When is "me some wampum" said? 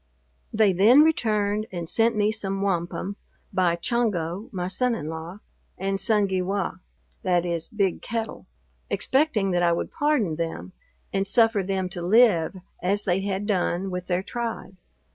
2.15-3.17